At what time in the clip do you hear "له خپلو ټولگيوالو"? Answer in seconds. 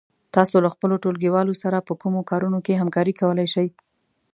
0.65-1.53